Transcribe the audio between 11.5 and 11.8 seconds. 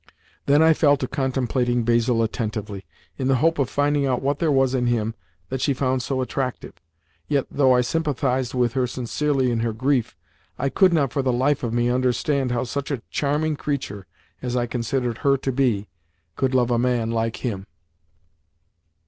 of